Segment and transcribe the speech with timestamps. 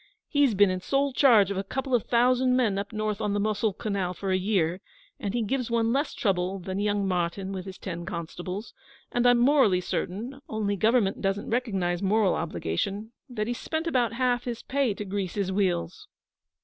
[0.29, 3.39] 'He's been in sole charge of a couple of thousand men up north on the
[3.39, 4.81] Mosuhl Canal for a year,
[5.19, 8.73] and he gives one less trouble than young Martyn with his ten constables;
[9.11, 14.45] and I'm morally certain only Government doesn't recognise moral obligations that he's spent about half
[14.45, 16.07] his pay to grease his wheels.